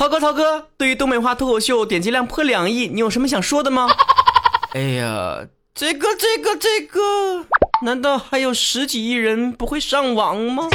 [0.00, 3.86] 涛哥，涛哥，对于东北话脱口秀点击量破两亿，你有什么想说的吗？
[4.72, 7.44] 哎呀，这个，这个，这个，
[7.84, 10.68] 难道还有十几亿人不会上网吗？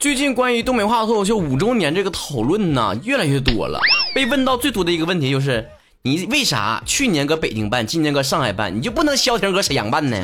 [0.00, 3.78] 最近关于东北话脱口秀五周年这个讨论呢，越来越多了。
[4.12, 5.64] 被问到最多的一个问题就是。
[6.04, 10.16] 你为啥去年搁北京办，今年搁上海办，你就不能消停搁沈阳办呢？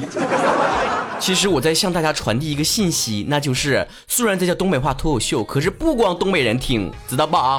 [1.20, 7.58] 其实我在向大家传递一个信息，那就是虽然这叫东北话脱口秀，可是不光东北人听，知道吧？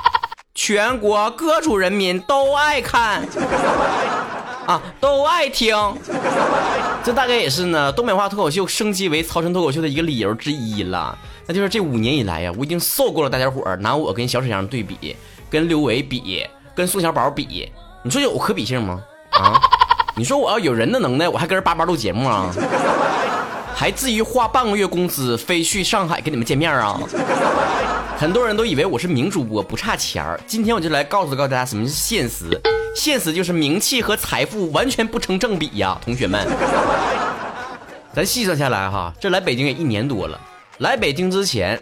[0.54, 3.26] 全国各族人民都爱看
[4.66, 5.76] 啊，都爱听。
[7.02, 11.16] 这大概也是呢，东北话脱口秀升级为曹晨脱口秀的一个理由之一了。
[11.46, 15.16] 那就是这五年以来呀，我已经受够了大家伙拿我跟小沈阳对比，
[15.48, 16.46] 跟刘维比。
[16.74, 17.68] 跟宋小宝比，
[18.04, 19.02] 你说有可比性吗？
[19.32, 19.60] 啊，
[20.18, 22.52] 你说我要有人的能耐，我还跟人叭叭录节目啊？
[23.72, 26.98] 还至于花半个月工资飞去上海跟你们见面啊？
[28.18, 32.60] 很多人都以为我是名主播不差钱儿，今天我就来告诉告诉大家什么是现实。
[32.96, 36.44] 现实就是名气和财富完全不成正比呀，同学们。
[38.12, 40.40] 咱细算下来哈，这来北京也一年多了。
[40.78, 41.80] 来北京之前，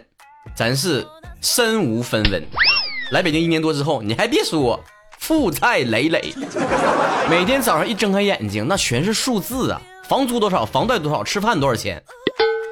[0.55, 1.03] 咱是
[1.41, 2.45] 身无分文。
[3.09, 4.79] 来北京一年多之后，你还别说，
[5.19, 6.33] 负债累累。
[7.29, 9.81] 每天早上一睁开眼睛，那全是数字啊！
[10.07, 10.65] 房租多少？
[10.65, 11.23] 房贷多少？
[11.23, 12.01] 吃饭多少钱？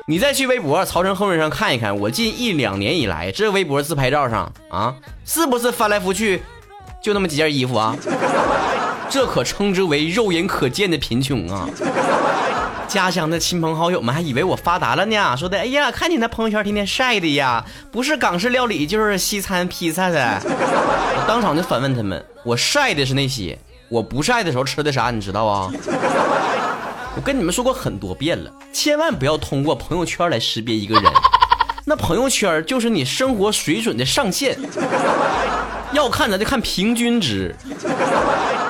[0.08, 6.44] 你再去微博曹晨后面上看一看，我近一两年以来，这微博自拍照上啊，是不是翻来覆去
[7.02, 7.96] 就那么几件衣服啊？
[9.10, 11.68] 这可称之为肉眼可见的贫穷啊！
[12.88, 20.40] 家乡的亲朋好友们还以为我发达了呢，说的哎呀，看你那朋友圈天天晒的呀，不是港式料理就是西餐披萨的。
[21.28, 23.58] 当场就反问他们，我晒的是那些，
[23.90, 25.72] 我不晒的时候吃的啥，你知道啊？
[27.16, 31.12] 我跟你们说过很多遍了，千万不要通过朋友圈来识别一个人，
[31.86, 34.58] 那朋友圈就是你生活水准的上限，
[35.94, 37.56] 要看咱就看平均值。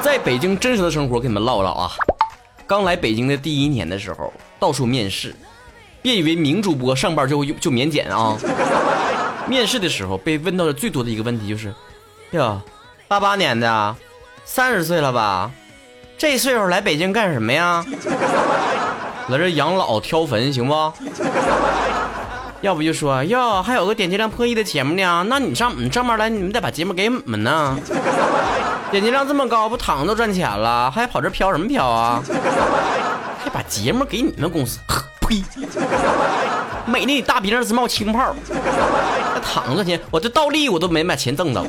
[0.01, 1.91] 在北京真实的生活，跟你们唠唠啊。
[2.67, 5.35] 刚来北京的第一年的时候，到处面试，
[6.01, 8.37] 别以为名主播上班就就免检啊！
[9.47, 11.73] 面试的时候被问到的最多的一个问题就是：
[12.31, 12.61] 哟，
[13.07, 13.95] 八八年的，
[14.43, 15.51] 三十岁了吧？
[16.17, 17.85] 这岁数来北京干什么呀？
[19.29, 20.93] 来这养老挑坟行不？
[22.61, 27.77] 要不就说哟，还有个点击量破亿的节目呢，那你上我们上班来，你们得把节目给我们呢。
[28.91, 32.21] 点击量这么高，不躺着赚钱了，还跑这飘什么飘啊？
[33.43, 34.79] 还把节目给你们公司？
[35.21, 35.43] 呸！
[36.85, 40.01] 美丽大鼻梁直冒青泡，还躺着钱？
[40.09, 41.63] 我这倒立我都没把钱挣着。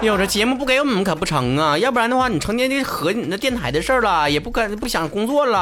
[0.00, 1.78] 哎呦，这节目不给我们可不成啊！
[1.78, 5.58] 要不然的话，你成天就合计你那电台的事儿了，也不跟不想工作了。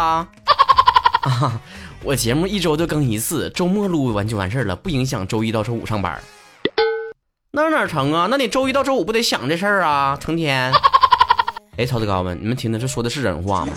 [1.23, 1.61] 啊，
[2.03, 6.21] 我节目一周就更一次，周末录完就完事儿了，不影响周一到周五上班。
[7.53, 8.27] 那哪成啊？
[8.29, 10.19] 那你周一到周五不得想这事儿啊？
[10.21, 10.73] 成天。
[11.77, 13.73] 哎，曹子高们，你们听听这说的是人话吗？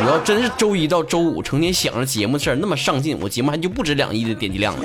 [0.00, 4.84] 你要真是周一到周五成天想着节目事儿，那么上进，我节目还就不止两亿的点击量了。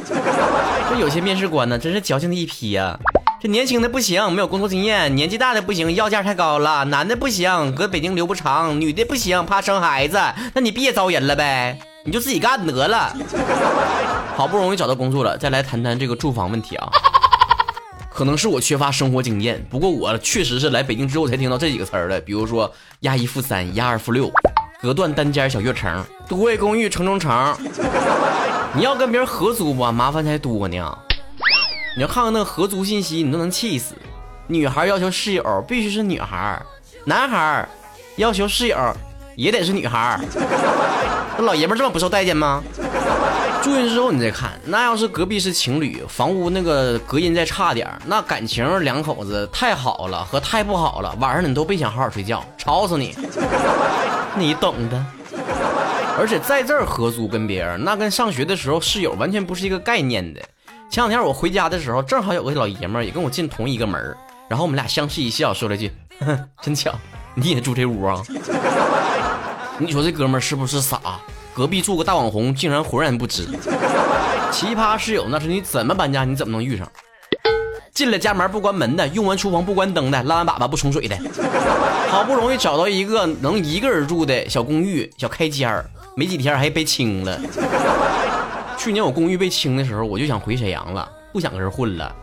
[0.90, 2.98] 这有些面试官呢，真是矫情的一批呀。
[3.40, 10.20] 这年轻的不行，没有工作经验；年纪大的不行，要价太高了；男的不行，搁北京留不长；女的不行，怕生孩子。
[10.54, 13.16] 那你别招人了呗，你就自己干得了。
[14.36, 16.90] 好不容易找到工作了，再来谈谈这个住房问题啊。
[18.14, 24.30] 可能是我缺乏生活经验，不过我确实是来北京之后才听到这几个词儿的，比如说押一付三、押二付六、
[24.82, 27.56] 隔断单间小跃层、多维公寓城中城。
[28.76, 30.98] 你要跟别人合租吧，麻烦才多呢。
[31.96, 33.96] 你要看看那合租信息，你都能气死。
[34.48, 36.62] 女孩要求室友必须是女孩，
[37.06, 37.68] 男孩
[38.18, 38.78] 要求室友
[39.38, 40.20] 也得是女孩。
[41.38, 42.62] 那老爷们这么不受待见吗？
[43.62, 53.16] 住进去之后你再看，那要是隔壁是情侣，房屋那个隔音再差点那感情两口子太好了和太不好了，晚上你都别想好好睡觉，吵死你，
[54.36, 55.06] 你懂的。
[56.20, 60.42] 而且在这儿合租跟别人，那跟上学的时候室友完全不是一个概念的。
[60.90, 64.16] 前两天我回家的时候，正好有个老爷们儿也跟我进同一个门
[64.50, 65.92] 然后我们俩相视一笑，说了句
[66.62, 66.94] ：“真巧，
[67.36, 68.22] 你也住这屋啊？”
[69.80, 71.00] 你说这哥们儿是不是傻？
[71.54, 73.46] 隔壁住个大网红，竟然浑然不知。
[74.52, 76.90] 奇葩室友那是你怎么搬家，你怎么能遇上？
[77.94, 81.18] 进了家门不关门的，用完厨房不关灯的，拉完粑粑不冲水的。
[82.10, 87.40] 好不容易找到一个能一个人住的小公寓、小开间儿，没几天还被清了。
[88.78, 92.14] 去年我公寓被清的时候，我就想回沈阳了，不想跟这混了。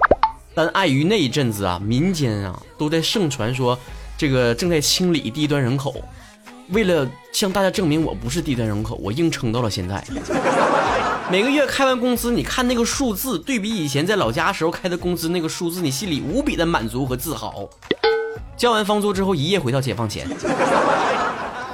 [0.54, 3.78] 但碍于那一阵子啊，民间啊都在盛传说，
[4.16, 6.02] 这个正在清理低端人口。
[6.70, 10.04] 为了向大家证明我不是低端人口，我硬撑到了现在。
[11.30, 17.68] 每个月开完工资，你看那个数字，对比以前在老家时候开的工资那个数字，你心里无比的满足和自豪。
[18.56, 20.26] 交完房租之后，一夜回到解放前。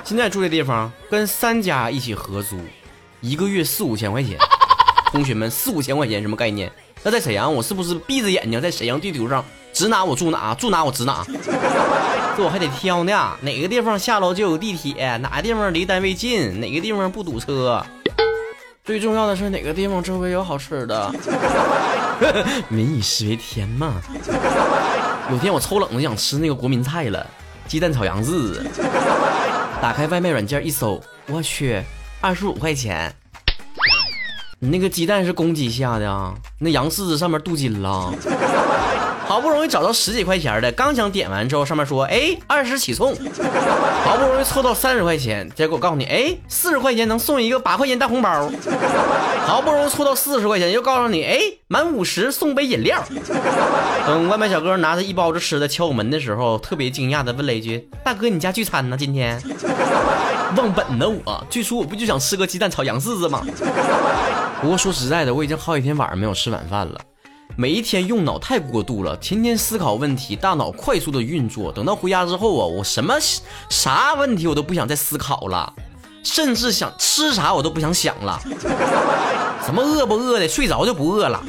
[0.04, 2.56] 现在住的地方跟三家一起合租，
[3.20, 4.36] 一个月四五千块钱。
[5.10, 6.70] 同学们，四五千块钱什么概念？
[7.02, 11.24] 那在沈阳，我是不是闭着眼睛在沈阳地图上指哪我住哪，住哪我指哪？
[12.36, 17.84] 这我还得挑呢，哪个地方下楼就有地铁，哪个地方离单位近，哪个地方不堵车。
[18.84, 21.14] 最重要的是哪个地方周围有好吃的？
[22.68, 23.94] 民以食为天嘛。
[25.30, 27.24] 有天我抽冷子想吃那个国民菜了，
[27.66, 28.60] 鸡蛋炒羊柿。
[29.80, 31.80] 打开外卖软件一搜，我去，
[32.20, 33.14] 二十五块钱。
[34.58, 36.34] 你那个鸡蛋是公鸡下的啊？
[36.58, 38.12] 那羊柿子上面镀金了。
[39.26, 43.14] 好不容易找到十几块钱的，刚想点完之后，上面说，哎，二十起送。
[44.04, 48.50] 好不容易凑到三十块钱，结果告诉你，哎，四十块钱能送一个八块钱大红包。
[49.46, 53.02] 好不容易凑到四十块钱，又告诉你，哎，满五十送杯饮料。
[54.06, 58.96] 等外卖小哥拿着一包子吃的敲我门的时候，特别惊讶的问了一句，大哥，你家聚餐呢？
[58.96, 59.42] 今天？
[60.56, 63.44] 忘本呢我，最初我不就想吃个鸡蛋炒羊柿子吗？
[64.60, 67.00] 不过说实在的，我已经好几天晚上没有吃晚饭了。
[67.56, 71.70] 每一天用脑太过度了，天天思考问题，大脑快速的运作。
[71.70, 73.14] 等到回家之后啊，我什么
[73.68, 75.72] 啥问题我都不想再思考了，
[76.24, 78.40] 甚至想吃啥我都不想想了。
[79.64, 81.42] 什么饿不饿的，睡着就不饿了。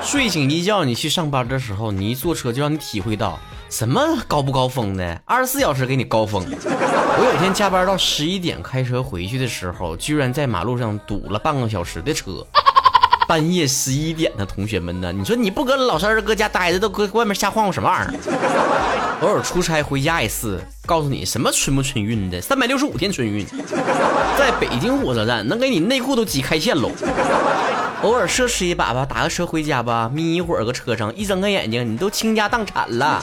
[0.00, 3.38] 睡醒一觉，你去上班的时候，你一坐车就让你体会到
[3.68, 6.44] 什么高不高峰的，二十四小时给你高峰。
[7.16, 12.46] 我有天加班到十一点，开车回去的时候，居然在马路上堵了半个小时的车。
[13.26, 15.12] 半夜十一点的同学们呢？
[15.12, 18.14] 你说你不搁老三搁家待着，都搁外面瞎晃悠什么玩意儿？
[19.22, 23.46] 偶尔出差回家一次，告诉你什么春不春运的，三百六十五天春运，
[24.36, 26.90] 在北京火车站能给你内裤都挤开线喽。
[28.02, 33.22] 偶尔奢侈一把吧，打个车回家吧，眯一会儿搁车上，一睁开眼睛你都倾家荡产了，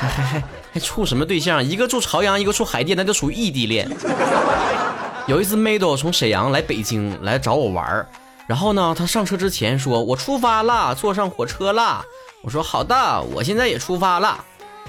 [0.00, 0.42] 还还还
[0.72, 1.62] 还处什么对象？
[1.62, 3.88] 一个住朝阳，一个住海淀，那就属于异地恋。
[5.26, 8.06] 有一次，妹豆从沈阳来北京来找我玩儿。
[8.46, 12.04] 然后呢，他上车之前说：“我出发了，坐上火车了。”
[12.42, 14.44] 我说：“好的，我现在也出发了。”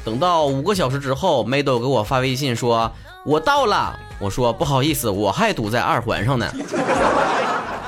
[0.06, 2.92] 等到五个小时之后，梅豆给我发微信说
[3.26, 6.52] ：“我到了。”我说：“不好意思，我还堵在二环上呢。”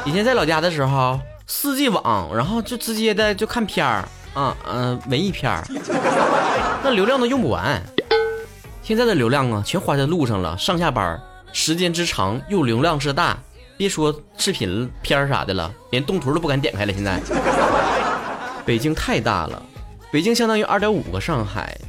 [0.06, 5.64] 以前在老家的时候，四 G 网，然后就直接的就看片儿啊，嗯，文艺片儿，
[6.84, 7.82] 那流量都用不完。
[8.82, 11.22] 现在的流量啊，全花在路上了，上下班
[11.54, 13.38] 时间之长又流量之大。
[13.80, 16.92] 别说视频片啥的了，连动图都不敢点开了。
[16.92, 17.18] 现在，
[18.66, 19.64] 北京太大了，
[20.12, 21.80] 北京相当于二点五个上海，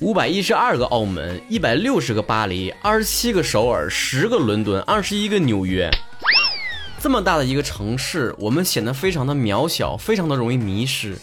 [0.00, 5.90] 五百一十二个澳门，一百六十个巴黎，二十七个首尔，十个伦敦，二十一个纽约。
[6.98, 11.14] 这么大的一个城市，我们显得非常的渺小，非常的容易迷失，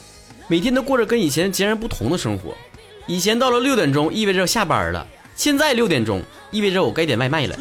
[0.47, 2.53] 每天都过着跟以前截然不同的生活。
[3.07, 6.21] 以前到了六点钟意味着下班了，现在六点钟
[6.51, 7.56] 意味着我该点外卖了。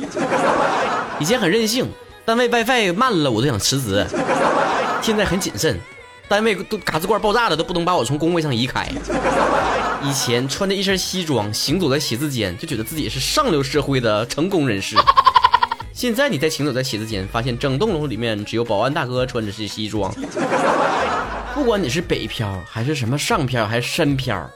[1.18, 1.88] 以前很任性。
[2.30, 4.06] 单位 WiFi 慢了，我都想辞职。
[5.02, 5.76] 现在很谨慎，
[6.28, 8.88] 单位都嘎子罐爆炸了，都不能把我从工位上移开。
[10.00, 14.96] 以前穿着一身西装行走在写字间，就觉得自己是上流社会的成功人士。
[15.92, 20.14] 现在你在行走在写字间，发现整栋楼里面只有保安大哥穿着是西装。
[21.52, 24.48] 不管你是北漂还是什么上漂还是深漂，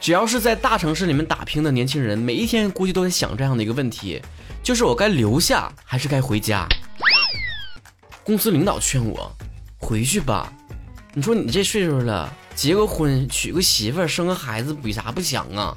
[0.00, 4.22] 只要是在大城市里面打拼的年轻人，每一天估计都在想这样的一个问题：
[4.62, 6.66] 就是我该留下还是该回家？
[8.28, 9.32] 公司领导劝我
[9.78, 10.52] 回去吧，
[11.14, 15.74] 你说你这岁数了，结个婚，娶个媳妇，生个孩子，比啥不强啊？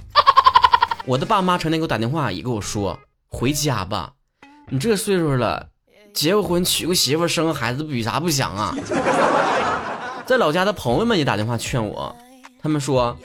[1.06, 4.12] 我的爸妈成天给我打电话，也跟我说回家吧，
[4.68, 5.66] 你这岁数了，
[6.14, 8.76] 结个婚，娶个媳妇，生个孩子，比啥不强啊？
[10.26, 12.14] 在老家的朋友们也打电话劝我，
[12.62, 13.16] 他们说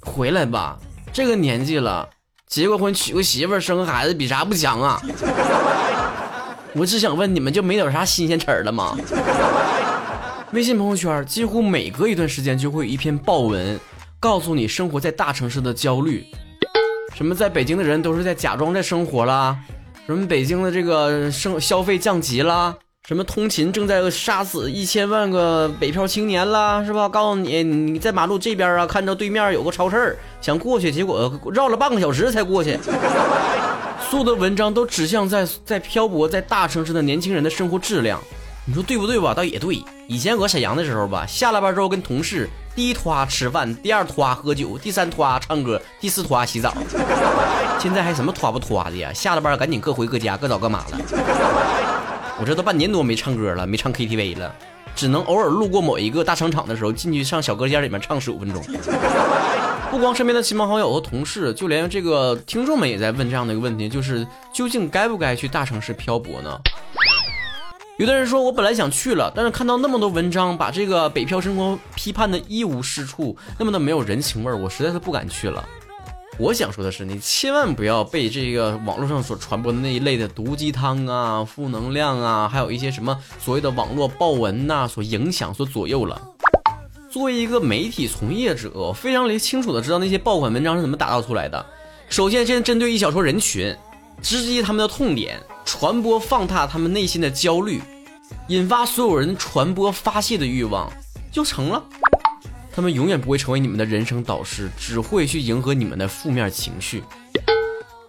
[0.00, 0.78] 回来吧，
[1.12, 2.08] 这个年纪了，
[2.46, 5.02] 结个婚，娶个媳妇，生个孩子，比啥不强啊？
[6.78, 8.96] 我只想问，你们就没点啥新鲜词儿了吗？
[10.52, 13.80] 微信朋友圈几乎每隔一段时间就会有一篇爆文，
[14.20, 16.24] 告诉你生活在大城市的焦虑。
[17.14, 19.56] 什么在北京的人都是在假装在生活啦？
[20.06, 22.76] 什么北京的这个生消费降级啦？
[23.08, 26.84] 什么通勤正在杀死一千万个北漂青年啦？
[26.84, 27.08] 是吧？
[27.08, 32.78] 告诉你，你在马路这边啊，看到对面有个超市，想过去，结果绕了半个小时才过去。
[34.08, 38.20] 所有的文章都指向在在漂泊在大城市的年轻人的生活质量，
[38.64, 39.34] 你说对不对吧？
[39.34, 39.82] 倒也对。
[40.06, 46.72] 以前我沈阳的时候吧，下了班之后跟同事第一拖吃饭，第二拖喝酒，第三拖唱歌，第四拖洗澡。
[47.80, 49.12] 现在还什么拖不拖的呀？
[49.12, 51.00] 下了班赶紧各回各家，各找各妈了。
[52.38, 54.54] 我这都半年多没唱歌了，没唱 KTV 了，
[54.94, 58.62] 只能偶尔路过某一个大商场的时候，进去上小隔间里面唱十五分钟。
[59.90, 66.58] 不光身边的亲朋好友和同事，就连这个听众们也在问这样的一个问题，就是究竟该不该去大城市漂泊呢？
[67.96, 75.66] 有的人说，我本来想去了，但是看到那么多文章把这个北漂生活批判的一无是处，那么的没有人情味儿，我实在是不敢去了。
[76.38, 86.20] 我想说的是，你千万不要被这个网络上所传播的那一类的毒鸡汤啊、负能量啊，还有一些什么所谓的网络爆文呐所影响、所左右了。
[87.16, 91.64] 作为一个媒体从业者，非常清楚的知道那些爆款文章是怎么打造出来的。
[92.10, 93.74] 首先，先针对一小撮人群，
[94.20, 97.80] 直击他们的痛点，传播放大他们内心的焦虑，
[98.48, 100.92] 引发所有人传播发泄的欲望，
[101.32, 101.82] 就成了。
[102.70, 107.02] 他们永远不会成为你们的人生导师，只会去迎合你们的负面情绪。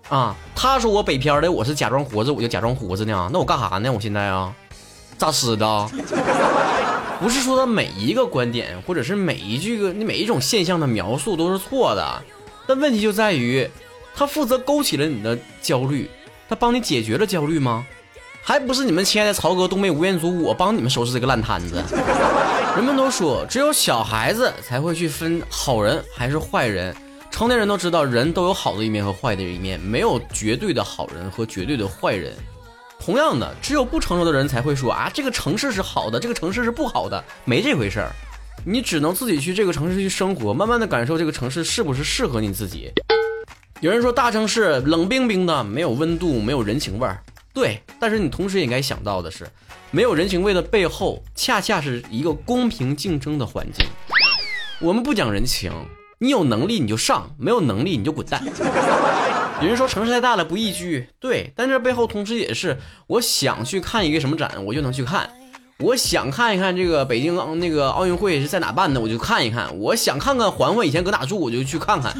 [0.09, 3.29] 啊，他说我北漂的，我是假装活着，我就假装活着呢。
[3.31, 3.89] 那我干啥呢？
[3.89, 4.53] 我现在啊，
[5.17, 5.89] 咋死的？
[7.19, 12.23] 不是说的每一个观点，或者是每一句个、每一种现象的描述都是错的，
[12.67, 13.67] 但问题就在于，
[14.15, 16.09] 他负责勾起了你的焦虑，
[16.47, 17.85] 他帮你解决了焦虑吗？
[18.43, 21.83] 还不是你们亲爱的曹哥、东北吴彦祖，我帮你们收拾这个烂摊子。
[22.77, 26.95] 人们都说，只有小孩子才会去分好人还是坏人，
[27.31, 32.31] 成年人都知道，人都有好的一面和坏的一面，没有绝对的好人和绝对的坏人。
[33.07, 38.11] 同样的，只有不成熟的人才会说啊，这个城市是好的，这个城市是不好的，没这回事儿。
[38.65, 42.91] 你只能自己去这个城市去生活，慢慢的感受这个城市是不是适合你自己。
[43.79, 47.23] 有人说大城市冷冰冰的，没有温度，没有人情味儿。
[47.53, 49.47] 对，但是你同时也应该想到的是，
[49.89, 53.87] 没有人情味的背后，恰恰是一个公平竞争的环境。
[54.81, 55.71] 我们不讲人情，
[56.19, 58.43] 你有能力你就上，没有能力你就滚蛋。
[59.59, 65.27] 有人说城市太大了不宜居，对，但这背后同时也是我想去看一个什么展，我就能去看；
[65.79, 72.15] 我想看一看这个北京那个奥运会是在哪办的，我就看一看；我想看看环环以前搁哪住，我就去看看。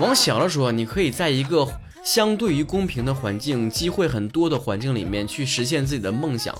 [0.00, 1.68] 往小了说，你可以在一个
[2.02, 6.54] 相对于公平的环境、机会很多的环境里面去实现自己的梦想；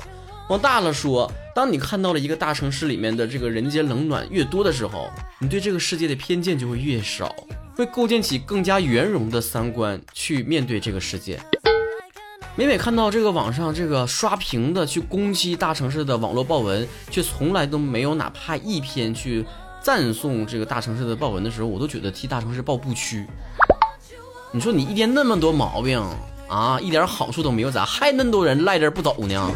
[0.50, 7.34] 往大了说，当你看到了一个大城市里面的这个人间冷暖越多的时候，你对这个世界的偏见就会越少。
[7.76, 11.38] 会构建起更加圆融的三观去面对这个世界。
[12.54, 19.44] 每每看到这个网上这个刷屏的去攻击大城市的网络报文，却从来都没有哪怕一篇去
[19.82, 23.26] 赞颂这个大城市的报文的时候，我都觉得替大城市抱不屈。
[24.52, 26.02] 你说你一天那么多毛病
[26.48, 29.50] 啊，一点好处都没有，咋还那么多人赖这不走呢？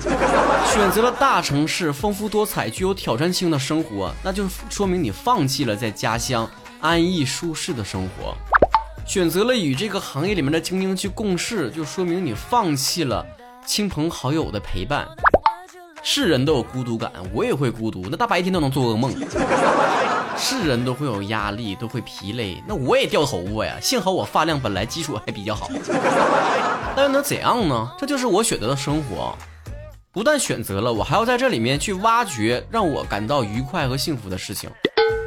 [0.70, 6.46] 选择了大城市丰富多彩、具有挑战性的生活，那就说明你放弃了在家乡。
[6.80, 8.34] 安逸舒适的生活，
[9.06, 13.24] 选择了与这个行业里面的精英去共事，就说明你放弃了
[13.66, 15.06] 亲朋好友的陪伴。
[16.02, 19.14] 是人都有孤独感，我也会孤独，那大白天都能做噩梦。
[20.38, 23.76] 是人都会有压力，都会疲累，那我也掉头发呀。
[23.82, 25.68] 幸好我发量本来基础还比较好。
[26.96, 27.90] 那又能怎样呢？
[27.98, 29.36] 这就是我选择的生活。
[30.12, 34.70] 不但选择了，我还要在这里面去挖掘让我感到愉快和幸福的事情。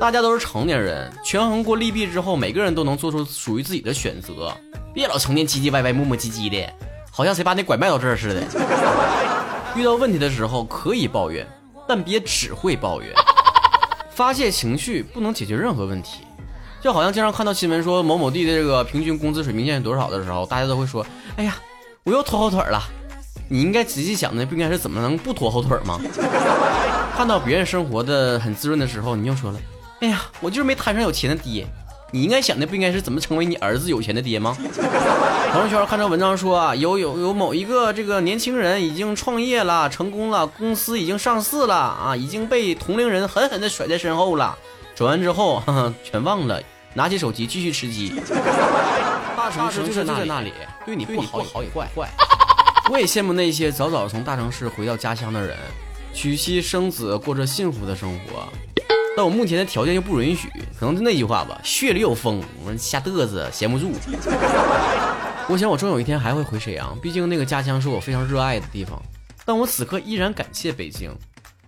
[0.04, 4.54] 大家都是成年人，权衡过利弊之后，每个人都能做出属于自己的选择。
[4.94, 6.70] 别老成天唧唧歪歪、磨磨唧唧的，
[7.10, 8.42] 好像谁把你拐卖到这儿似的。
[9.78, 11.48] 遇到问题的时候可以抱怨，
[11.88, 13.14] 但别只会抱怨。
[14.10, 16.18] 发泄情绪不能解决任何问题。
[16.82, 21.06] 就好像经常看到新闻说某某地的这个平均工资水平线是多少的时候，大家都会说
[21.38, 21.56] ：“哎呀，
[22.04, 22.84] 我又拖后腿了。”
[23.48, 25.98] 你应该仔细想的不应该是怎么能不拖后腿吗？
[27.16, 29.58] 看到别人生活的很滋润的时候，你又说了。
[30.04, 31.66] 哎呀，我就是没摊上有钱的爹。
[32.12, 34.56] 你应该想的不应该是怎么成为你儿子有钱的爹吗？
[35.54, 44.58] 朋友圈看到文章说啊，有有有某一个这个年轻人已经创业了，成功了，公司已经上市了啊，已经被同龄人狠狠的甩在身后了。
[44.94, 46.62] 转完之后，哈哈，全忘了，
[46.94, 48.14] 拿起手机继续吃鸡。
[49.38, 50.52] 大城市就在那里，
[50.86, 51.88] 对你不好也怪。
[52.92, 55.56] 我也羡慕那些早早从大城市回到家乡的人，
[56.14, 58.73] 娶妻生子，过着幸福的生活。
[59.16, 63.92] 但我目前的条件又不允许，可能就那句话吧，血里有风，我瞎嘚瑟，闲不住。
[65.48, 69.00] 我想我终有一天还会回沈阳，毕竟那个家乡是我非常热爱的地方。
[69.46, 71.12] 但我此刻依然感谢北京，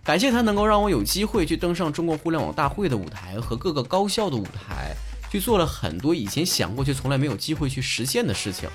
[0.02, 4.96] 感谢它能够让我有机会去登上中国互联网大会的舞台和各个高校的舞台，
[5.30, 8.68] 去做了很多以前想过却从来没有机会去实现的事情。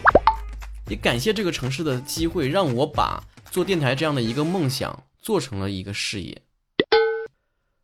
[0.87, 6.41] 也感谢这个城市的机会，让我把做电台这样的一个梦想做成了一个事业。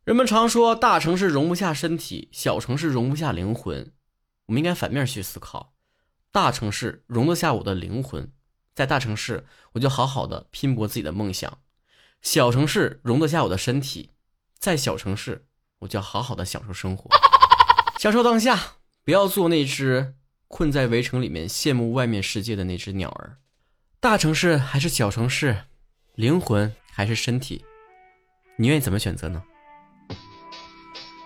[0.08, 3.92] 人们常说大城市容不下身体，小城市容不下灵魂。
[4.46, 5.74] 我们应该反面去思考，
[6.32, 8.32] 大城市容得下我的灵魂，
[8.74, 11.58] 在大城市我就好好的拼搏自己的梦想；
[12.22, 14.12] 小城市容得下我的身体，
[14.58, 15.44] 在小城市
[15.80, 17.10] 我就好好的享受生活，
[17.98, 20.14] 享受当下，不要做那只
[20.46, 23.36] 困在围城里面羡慕外面世界的那只鸟儿。
[24.00, 25.64] 大城市还是小城市，
[26.14, 27.62] 灵魂还是身体，
[28.56, 29.42] 你愿意怎么选择呢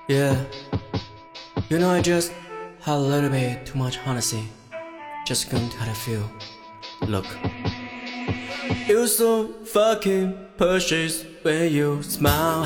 [0.08, 0.44] ？Yeah,
[1.68, 2.32] you know I just
[2.80, 4.48] had a little bit too much honesty.
[5.26, 6.28] just to how I feel.
[7.02, 7.26] Look,
[8.88, 12.64] you're so fucking precious when you smile.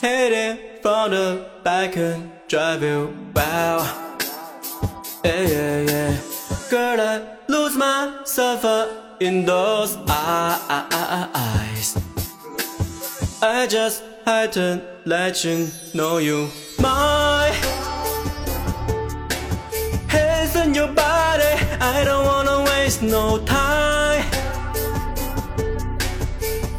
[0.00, 3.86] Hit it from the back and drive you wild.
[5.22, 6.16] Yeah, yeah, yeah.
[6.70, 8.64] Girl, I lose myself
[9.20, 11.98] in those eyes.
[13.42, 16.48] I just had to let you know you
[16.78, 17.50] my
[20.08, 21.54] hands on your body.
[21.80, 24.24] I don't wanna waste no time.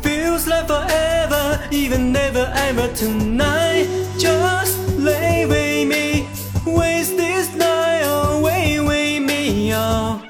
[0.02, 3.88] Feels like forever, even never ever tonight.
[4.18, 6.28] Just lay with me,
[6.66, 10.22] waste this night away with me, oh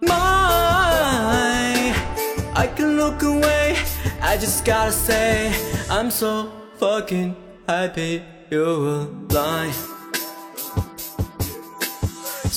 [0.00, 1.94] my.
[2.54, 3.76] I can look away,
[4.20, 5.52] I just gotta say,
[5.92, 7.36] I'm so fucking
[7.68, 9.92] happy you're alive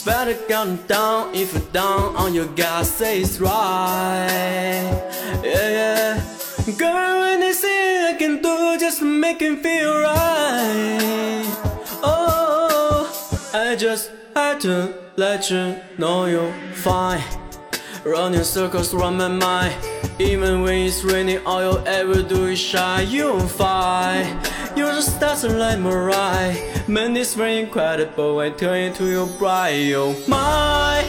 [0.06, 3.50] better count down if you're down on your God say it's right.
[5.44, 6.24] Yeah, yeah.
[6.78, 11.44] Girl, anything I can do just to make him feel right.
[12.04, 13.10] Oh,
[13.54, 17.45] I just had to let you know you're fine.
[18.06, 19.74] Running circles around my mind.
[20.20, 23.10] Even when it's raining, all you ever do is shine.
[23.10, 24.28] You're fine.
[24.78, 26.56] You're just dancing like Mariah.
[26.88, 28.38] Man, it's very incredible.
[28.38, 29.92] I turn into your bride.
[29.96, 31.02] Oh my.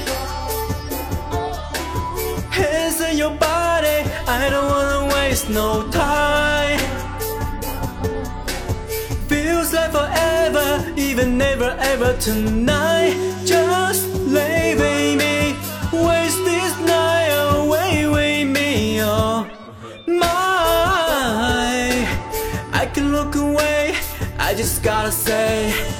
[2.50, 3.98] Hands in your body.
[4.26, 6.78] I don't wanna waste no time.
[9.28, 13.12] Feels like forever, even never ever tonight.
[13.44, 14.74] Just lay
[15.14, 15.54] me.
[15.92, 16.40] Waste
[24.46, 25.95] I just gotta say.